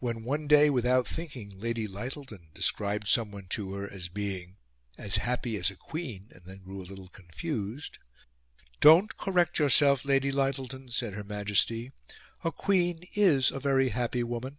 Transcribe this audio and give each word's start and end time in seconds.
When, 0.00 0.24
one 0.24 0.48
day, 0.48 0.70
without 0.70 1.06
thinking, 1.06 1.56
Lady 1.60 1.86
Lyttelton 1.86 2.48
described 2.52 3.06
someone 3.06 3.46
to 3.50 3.74
her 3.74 3.88
as 3.88 4.08
being 4.08 4.56
"as 4.98 5.18
happy 5.22 5.56
as 5.56 5.70
a 5.70 5.76
queen," 5.76 6.32
and 6.34 6.44
then 6.44 6.64
grew 6.64 6.82
a 6.82 6.90
little 6.90 7.06
confused, 7.08 7.98
"Don't 8.80 9.16
correct 9.16 9.60
yourself, 9.60 10.04
Lady 10.04 10.32
Lyttelton," 10.32 10.88
said 10.88 11.12
Her 11.14 11.22
Majesty. 11.22 11.92
"A 12.42 12.50
queen 12.50 13.04
IS 13.14 13.52
a 13.52 13.60
very 13.60 13.90
happy 13.90 14.24
woman." 14.24 14.58